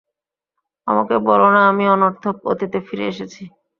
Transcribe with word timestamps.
আমাকে 0.87 1.15
বলো 1.27 1.47
না 1.55 1.61
আমি 1.71 1.85
অনর্থক 1.95 2.35
অতীতে 2.51 2.79
ফিরে 2.87 3.05
এসেছি। 3.07 3.43